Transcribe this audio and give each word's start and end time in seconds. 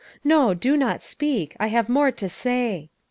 No, 0.23 0.55
do 0.55 0.77
not 0.77 1.03
speak; 1.03 1.55
I 1.59 1.67
have 1.67 1.87
more 1.87 2.09
to 2.11 2.27
say. 2.27 2.89